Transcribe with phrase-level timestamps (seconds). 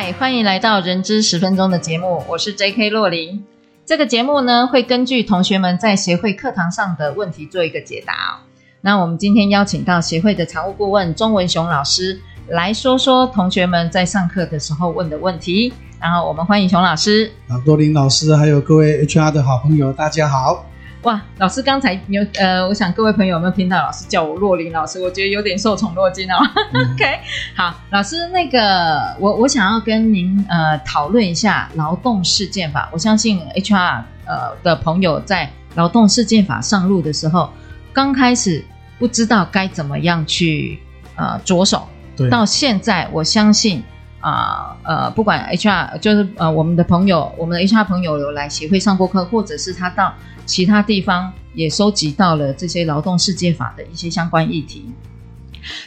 [0.00, 2.88] 嗨，欢迎来到人资十分钟的节目，我是 J.K.
[2.88, 3.44] 洛琳。
[3.84, 8.46] 这个节目呢，会根据同学们在协会课堂上的问题做一个解答哦。
[8.80, 15.72] 那我们今天邀请到协会的常务顾问钟文雄老师来说说同学们在上课的时候问的问题。
[16.00, 17.32] 然后我们欢迎熊老师。
[17.48, 20.64] 啊，洛琳老师，还有各位 HR 的好朋友，大家好。
[21.02, 25.00] 哇，老师刚才有呃，我想各位朋友有没有听到老师叫我若琳老师？
[25.00, 26.36] 我觉得有点受宠若惊哦。
[26.72, 27.20] 嗯、 OK，
[27.54, 32.88] 好，老师，那个我我想要跟您呃讨论一下劳动事件法。
[32.92, 37.50] 我相信 HR 呃的朋友在劳动事件法上路的时候，
[37.92, 38.64] 刚开始
[38.98, 40.80] 不知道该怎么样去
[41.14, 43.84] 呃着手，对，到现在我相信
[44.20, 50.14] 啊呃，不管 HR 就是呃我们的朋友，我们的 HR 朋友有来协会上过课，或者是他到。
[50.48, 54.90] 其他地方也收集到了这些劳动事件法的一些相关议题。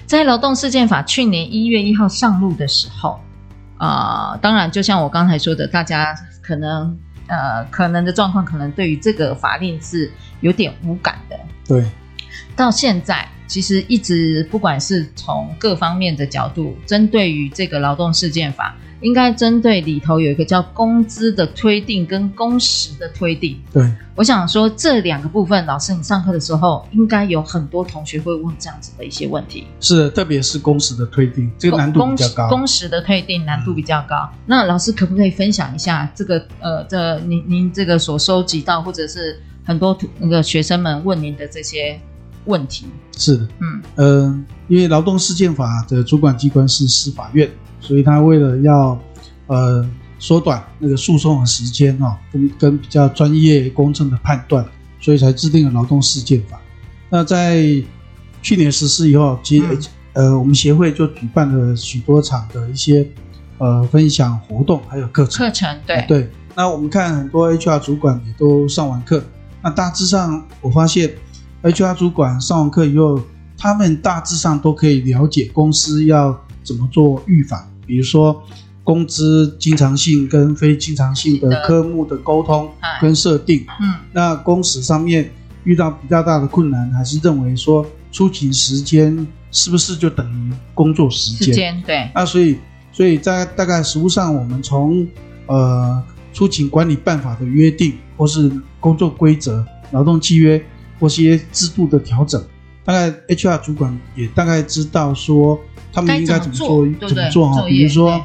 [0.06, 3.20] 在劳动事件法去年一月一号上路的时候，
[3.80, 11.36] 啊、当然就像我刚才说的，大家可能呃可能的状况，可能对于这个法令是有点无感的。
[11.68, 11.84] 对，
[12.56, 18.76] 到现在其实一直不管是从各方面的角度，针对于这个劳动事件法。
[19.02, 23.60] 应该针对里头有一个叫工资的推定跟工时的推定。
[23.74, 29.66] 对，我想说这两个部分，老师你上课的时候，应该有很多同学会问这样子的一些问题。
[29.80, 32.48] 是的，特别是工时的推定，这个难度比较高。
[32.48, 34.30] 工，工时的推定难度比较高。
[34.34, 42.00] 嗯、那老师可不可以分享一下这个呃，这您您这个所收集到，或者是很多那个学生们问您的这些
[42.46, 42.86] 问题？
[43.18, 47.50] 是的，嗯嗯、呃，因为劳动事件法的主管机关是司法院。
[47.80, 48.96] 所以他为了要，
[49.48, 49.84] 呃，
[50.20, 54.64] 缩短那个诉讼的时间啊，跟跟比较专业公正的判断，
[55.00, 56.62] 所以才制定了劳动事件法。
[57.10, 57.64] 那在
[58.44, 59.66] 去年实施以后，其实、
[60.14, 63.04] 嗯、呃，我们协会就举办了许多场的一些
[63.58, 65.46] 呃分享活动，还有课程。
[65.46, 66.30] 课程对、呃、对。
[66.56, 69.24] 那我们看很多 HR 主管也都上完课。
[69.64, 71.12] 那大致上我发现
[71.64, 73.22] ，HR 主管上完课以后，
[73.58, 77.68] 他们大致上都可以了解公司要怎么做预防。
[77.86, 78.44] 比如说，
[78.84, 85.30] 工资经常性跟非经常性的科目的沟通跟设定，嗯，那工时上面
[85.64, 91.48] 遇到比较大的困难，还是认为说出勤时间是不是就等于工作时间？
[91.48, 92.10] 时间对。
[92.16, 92.58] 那所以，
[92.92, 95.06] 所以在大概实务上，我们从
[95.46, 96.02] 呃
[96.34, 100.64] 出勤管理办法的约定，或是工作规则、劳动契约
[101.02, 102.42] 或是一些制度的调整，
[102.86, 105.60] 大概 HR 主管也大概知道说。
[105.94, 106.88] 他们应该怎么做？
[107.06, 107.66] 怎么做，哈？
[107.68, 108.24] 比如说，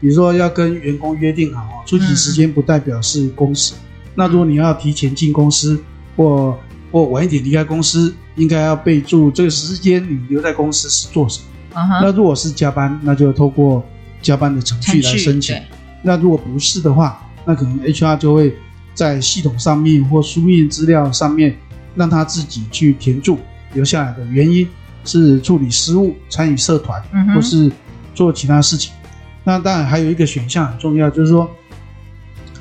[0.00, 3.74] 比如说要跟员工约定好，出勤时间不代表是工时。
[3.74, 3.82] 嗯、
[4.14, 5.82] 那如果你要提前进公司，
[6.16, 6.56] 或
[6.92, 11.46] 或晚一点离开公司，应该要备注这个时间你留在公司是做什么。
[11.74, 13.84] Uh-huh、那如果是加班，那就透过
[14.22, 15.60] 加班的程序来申请。
[16.02, 18.56] 那如果不是的话，那可能 HR 就会
[18.94, 21.58] 在系统上面或书面资料上面
[21.94, 23.38] 让他自己去填注
[23.74, 24.68] 留下来的原因。
[25.04, 27.02] 是处理失误、参与社团，
[27.34, 27.70] 或是
[28.14, 28.92] 做其他事情。
[28.92, 29.08] 嗯、
[29.44, 31.50] 那当然还有一个选项很重要，就是说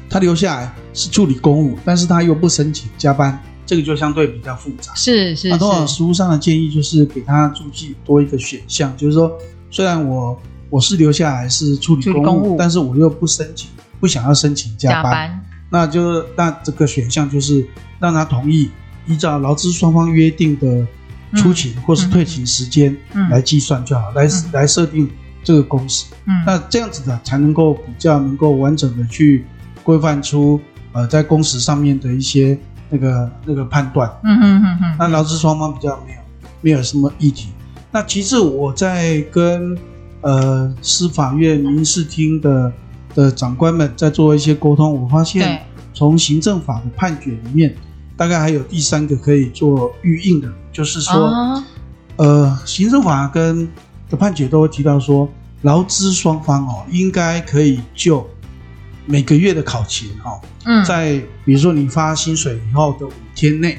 [0.09, 4.93] 他留下来是处理公务，但是他又不申请加班，这个就相对比较复杂。
[4.95, 5.49] 是是是。
[5.49, 9.37] 那通常实务上的建议就是给他注记多一个选项，就是说
[9.69, 10.39] 虽然我
[10.69, 13.69] 我是留下来是处理公务，公务但是我又不申请，
[13.99, 17.67] 不想要申请加班，加班那就那这个选项就是
[17.99, 18.69] 让他同意
[19.07, 20.85] 依照劳资双方约定的。
[21.35, 22.95] 出勤或是退勤时间
[23.29, 24.29] 来计算就好，嗯、来
[24.61, 25.09] 来设定
[25.43, 26.05] 这个工时。
[26.23, 29.45] 嗯，那这样子的才能够比较能够完整的去
[29.83, 30.57] 规范出
[30.93, 32.57] 呃在工时上面的一些
[32.89, 34.09] 那个那个判断。
[34.23, 34.95] 嗯嗯嗯嗯。
[34.97, 36.19] 那劳资双方比较没有
[36.61, 37.49] 没有什么议题。
[37.91, 39.77] 那其次我在跟
[40.21, 42.71] 呃司法院民事厅的
[43.13, 45.61] 的长官们在做一些沟通，我发现
[45.93, 47.75] 从行政法的判决里面。
[48.17, 51.63] 大概还有第三个可以做预应的，就是说，哦、
[52.15, 53.69] 呃，行政法跟
[54.09, 55.29] 的判决都会提到说，
[55.61, 58.27] 劳资双方哦，应该可以就
[59.05, 63.77] 每个月的考勤哈、哦，嗯，在比如说你发薪水以后的五天内，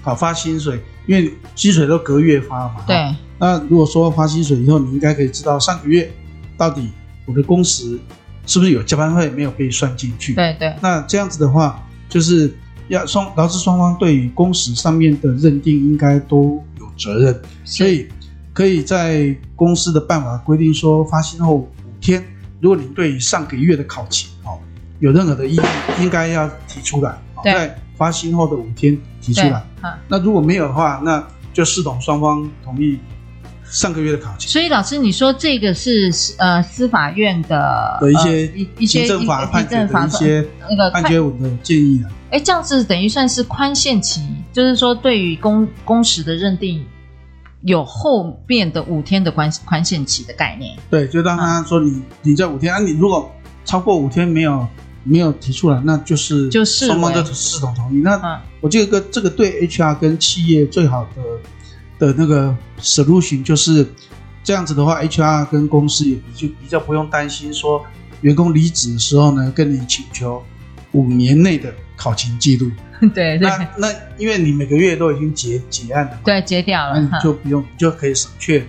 [0.00, 2.76] 好发薪水，因为薪水都隔月发嘛。
[2.86, 3.14] 对。
[3.38, 6.10] 那如果说发薪水以后，你应该可以知道上个月
[6.56, 6.88] 到底
[7.26, 7.98] 我的工时
[8.46, 10.34] 是不是有加班费没有被算进去。
[10.34, 10.74] 对对。
[10.80, 12.56] 那这样子的话，就是
[12.88, 18.08] 要双劳资双方对于工时上面的认定应该都有责任，所以
[18.52, 21.68] 可以在公司的办法规定说，发薪后五
[22.00, 22.22] 天，
[22.60, 24.58] 如果您对于上个月的考勤哦
[25.00, 25.60] 有任何的异议，
[26.00, 27.18] 应该要提出来。
[27.44, 29.64] 在发薪后的五天提出来。
[30.08, 32.98] 那如果没有的话，那就视同双方同意。
[33.66, 38.46] 上个月的考勤，所以老师，你说这个是呃司法院的的一些
[38.78, 42.06] 一些行政法判决的一些那个判决文的建议啊。
[42.34, 44.20] 哎，这样子等于算是宽限期，
[44.52, 46.84] 就是说对于工工时的认定
[47.62, 50.76] 有后面的五天的宽宽限期的概念。
[50.90, 53.30] 对，就当他说你、嗯、你这五天啊，你如果
[53.64, 54.66] 超过五天没有
[55.04, 58.00] 没有提出来，那就是就是双方都系统同意。
[58.00, 61.22] 那我觉得这个对 HR 跟企业最好的。
[61.96, 63.86] 的那个 solution 就是
[64.42, 67.80] 这样子的话，HR 跟公司也比就比较不用担心说
[68.22, 70.42] 员工离职的时候呢，跟你请求
[70.94, 72.70] 五年内的考勤记录。
[73.14, 73.40] 对对。
[73.40, 78.66] 那那因为你每个月都已经结结案了，对，结掉了，那你就不用，你就可以省却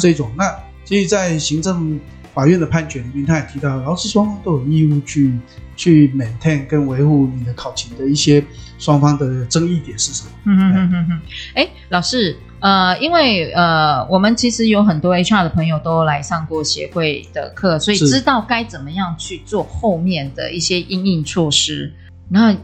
[0.00, 0.32] 这种。
[0.36, 0.44] 那
[0.84, 2.00] 所以在行政
[2.34, 5.32] 法院的判决里面，他也提到，劳资双方都有义务去
[5.76, 8.44] 去 maintain 跟维护你的考勤的一些
[8.78, 10.30] 双方的争议点是什么？
[10.44, 11.20] 嗯嗯嗯嗯嗯。
[11.54, 12.36] 哎，老师。
[12.60, 21.92] 呃，因为呃，我们其实有很多 HR 的朋友都来上过协会的课，所以知道该怎么样去做后面的一些应应措施。
[22.30, 22.56] 那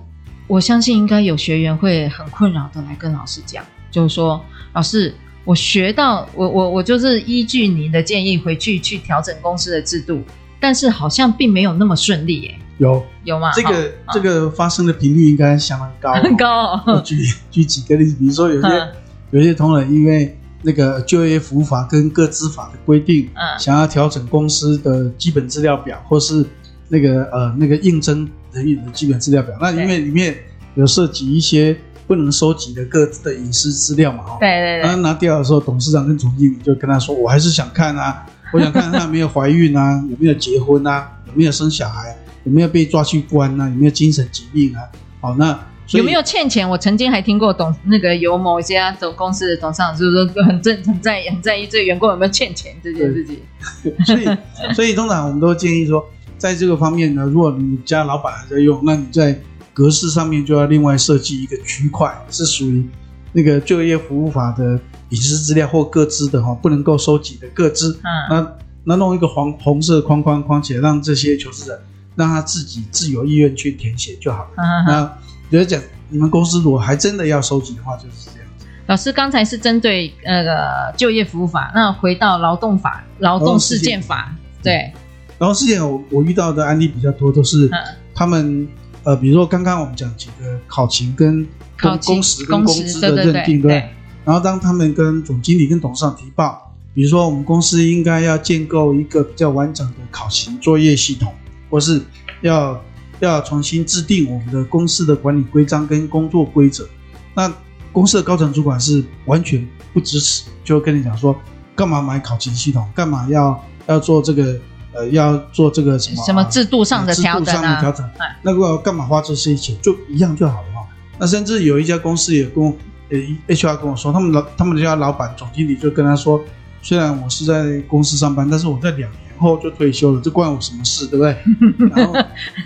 [0.47, 4.43] 我相信应该有学员会很困扰的来跟老师讲，就是说，
[4.73, 5.15] 老师，
[5.51, 10.23] 我学到我我我就是依据您的建议回去去调整公司的制度，
[10.61, 12.55] 但是好像并没有那么顺利耶。
[12.79, 13.51] 有有吗？
[13.53, 16.81] 这个、哦、这个发生的频率应该相当高，很高。
[16.87, 17.17] 我举
[17.51, 18.69] 举几个例子，比如说有些。
[18.69, 18.89] 嗯
[19.33, 26.45] 有些同仁因为那个就业服务法跟各资法的规定，嗯，想要调整公司的基本资料表，或是
[26.89, 30.37] 那个呃那个应征人员的基本资料表，那因为里面
[30.75, 31.77] 有涉及一些
[32.11, 44.83] 不能收集的各自的隐私资料嘛，哈，对对对，然后拿掉的时候，董事长跟总经理就跟他说：“我还是想看啊， 我想看他有没有怀孕啊，有没有结婚啊，有没有生小孩，有没有被抓去关啊，有没有精神疾病啊？”
[45.23, 45.57] 好，那。
[45.93, 46.69] 有没有欠钱？
[46.69, 53.41] 我曾经还听过董那个有某一家总公司的董事长，就是说很正很在意很在意这个员工有没有欠钱这件事情。
[54.07, 56.05] 所以所以通常我们都建议说，
[56.39, 59.37] 在这个方面呢，如果你家老板还在用，那你在
[59.81, 62.87] 格式上面就要另外设计一个区块，是属于
[63.33, 64.79] 那个就业服务法的
[65.09, 67.99] 隐私资料或各资的哈，不能够收集的各资。
[68.03, 68.13] 嗯。
[68.29, 68.53] 那
[68.85, 71.81] 那弄一个黄红色框框框起来，让这些求职者
[72.15, 74.51] 让他自己自由意愿去填写就好了。
[74.57, 74.85] 嗯嗯。
[74.87, 75.19] 那
[75.49, 75.81] 比如讲，
[76.11, 78.47] 你们公司如果还真的要收集的话，就是这样。
[78.87, 84.31] 老师刚才是针对那个就业服务法，那回到劳动法、劳动事件法，
[84.63, 84.93] 对。
[85.39, 87.71] 劳动事件我我遇到的案例比较多，都是
[88.15, 88.69] 他们、嗯、
[89.05, 91.47] 呃，比如说刚刚我们讲几个考勤跟
[91.81, 93.89] 工工时跟工资的认定，对。
[94.25, 101.33] 然后当他们跟总经理跟董事长提报，比如说我们公司应该要建构一个比较完整的考勤作业系统，
[101.69, 102.03] 或是
[102.43, 102.81] 要。
[103.21, 106.89] 要重新制定我们的公司的管理规章跟工作规则，
[107.35, 107.53] 那
[107.93, 111.39] 公司的高层主管是完全不支持，就跟你讲说，
[111.77, 114.59] 干嘛买考勤系统，干嘛要要做这个，
[114.93, 117.81] 呃，要做这个什么什么制度上的调整啊？
[117.81, 118.09] 调整，
[118.43, 120.83] 那个干嘛花这些钱，就一样就好了嘛。
[121.19, 122.75] 那甚至有一家公司也跟我，
[123.11, 123.19] 呃
[123.49, 126.43] ，HR 跟我说，他们老他们家老板总经理就跟他说，
[126.83, 129.21] 虽然我是在公司上班，但是我在两年。
[129.43, 131.35] 后就退休了，这关我什么事，对不对？
[131.97, 132.13] 然后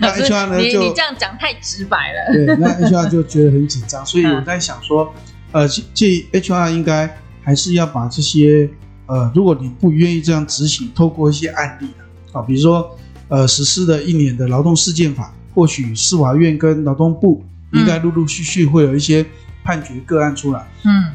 [0.01, 2.33] 那 HR 呢就你，你这样讲太直白了。
[2.33, 5.09] 对，那 HR 就觉得很紧张， 所以我在想说，
[5.53, 8.69] 呃，这 HR 应该还是要把这些
[9.05, 12.03] 呃，如果你不愿意这样执行，透过一些案例啊，
[12.41, 12.89] 比如说
[13.27, 19.25] 呃，实施了一年的劳动事件法，或许司法院跟劳动部应该陆陆续续会有一些
[19.63, 20.67] 判决个案出来。
[20.83, 21.11] 嗯，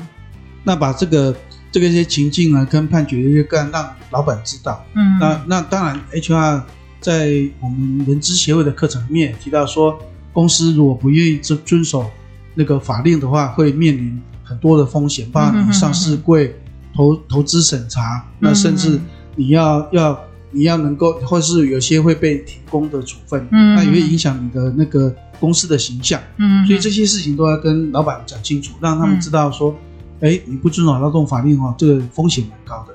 [0.64, 1.34] 那把这个。
[1.72, 4.84] 这个一些情境呢，跟判决的一些个案，让老板知道。
[4.96, 6.62] 嗯，那那当然，HR
[7.00, 9.96] 在我们人资协会的课程里面提到说，
[10.32, 12.10] 公司如果不愿意遵遵守
[12.56, 16.52] 那个法令的话，会面临很多的风险，包括你上市柜、
[16.92, 18.98] 投投资审查，那甚至
[19.36, 26.20] 你要要你要能够，或是有些会被停工的处分，嗯，那也会影响你的那个公司的形象。
[26.38, 29.74] 嗯，所以这些事情都要跟老板讲清楚，让他们知道说。
[30.22, 32.94] 哎，你不遵守劳动法令哦，这个风险蛮高的。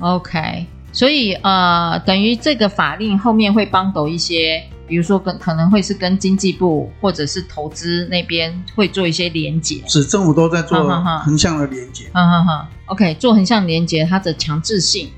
[0.00, 10.82] OK，所以呃，等于这个法令后面会帮到一些比如说跟可能会是跟经济部或者是投资那边会做一些连结，是政府都在做
[11.20, 12.06] 横向的连结。
[12.12, 15.08] 嗯哼哼，OK，做横向连结，它的强制性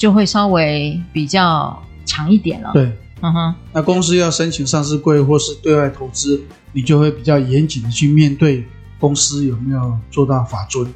[0.00, 2.70] 就会稍微比较强一点了。
[2.72, 2.90] 对，
[3.20, 6.40] 嗯哼，那公司要申请上市柜或是对外投资，
[6.72, 8.66] 你就会比较严谨的去面对
[8.98, 10.90] 公司有没有做到法遵。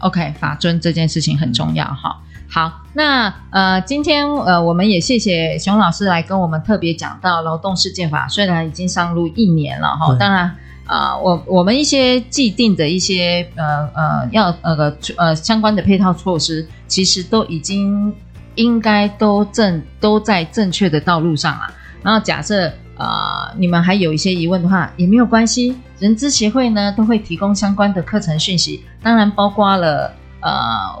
[0.00, 2.20] OK，法遵这件事情很重要哈。
[2.46, 10.44] 好，那呃，今天呃，我们也谢谢熊老师来跟我们特别讲到劳动事件法，虽然已经上路一年了哈，当然
[10.84, 18.12] 啊、呃，我我们一些既定的一些呃呃要呃呃相关的配套措施，其实都已经
[18.54, 21.74] 应该都正都在正确的道路上了。
[22.02, 30.12] 然后假设啊、呃，你们还有一些疑问的话，也没有关系，人资协会呢都会提供相关的课程讯息，当然包括了。
[30.44, 30.50] 呃，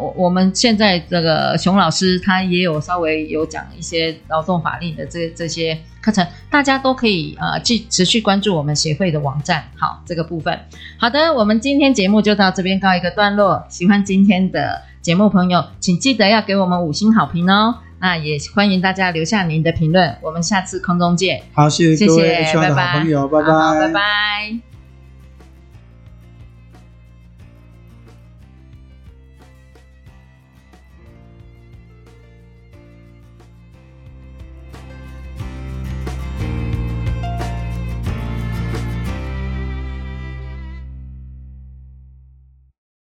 [0.00, 9.64] 我我们现在这个熊老师他也有稍微有讲一些劳动法令的这这些课程，大家都可以呃继持续关注我们协会的网站。
[9.76, 10.56] 好，这个部分
[10.96, 13.66] 好的，我们今天节目就到这边告一个段落。
[13.68, 17.74] 喜欢今天的节目朋友，请记得要给我们五星好评哦。
[17.98, 21.42] 那也欢迎大家留下您的评论，我们下次空中见。
[21.52, 24.71] 好，谢谢各位，谢谢，拜拜，朋友，拜拜，拜拜。